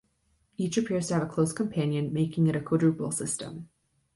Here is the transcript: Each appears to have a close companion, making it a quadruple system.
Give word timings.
Each 0.57 0.79
appears 0.79 1.09
to 1.09 1.13
have 1.13 1.21
a 1.27 1.27
close 1.27 1.53
companion, 1.53 2.11
making 2.11 2.47
it 2.47 2.55
a 2.55 2.59
quadruple 2.59 3.11
system. 3.11 3.69